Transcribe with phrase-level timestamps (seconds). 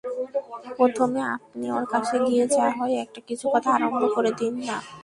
[0.77, 4.77] প্রথমে আপনি ওঁর কাছে গিয়ে যা-হয় একটা কিছু কথা আরম্ভ করে দিন-না।